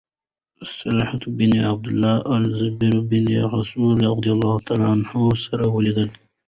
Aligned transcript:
طلحة 0.79 1.19
بن 1.27 1.51
عبد 1.57 1.85
الله 1.87 2.21
او 2.21 2.35
الزبير 2.37 2.99
بن 2.99 3.15
العوام 3.27 3.95
رضي 4.15 4.29
الله 4.35 4.59
عنهما 4.91 5.35
سره 5.45 5.67
ولیدل 5.75 6.09